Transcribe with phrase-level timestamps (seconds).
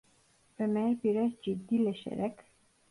[0.59, 2.33] Ömer biraz ciddileşerek: